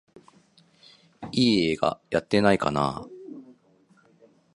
[1.31, 3.07] いい映画やってないかなあ